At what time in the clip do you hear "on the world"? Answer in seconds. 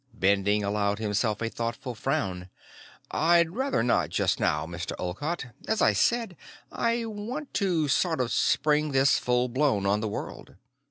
9.85-10.55